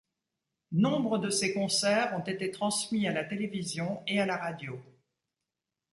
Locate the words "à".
3.07-3.11, 4.19-4.25